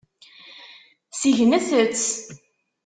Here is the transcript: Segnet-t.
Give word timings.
Segnet-t. 1.19 2.05